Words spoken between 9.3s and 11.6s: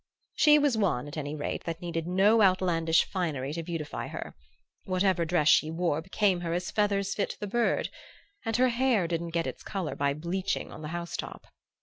its color by bleaching on the housetop.